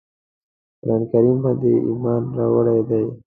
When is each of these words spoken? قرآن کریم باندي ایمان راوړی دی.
قرآن 0.81 1.01
کریم 1.11 1.37
باندي 1.43 1.71
ایمان 1.87 2.21
راوړی 2.37 2.79
دی. 2.89 3.03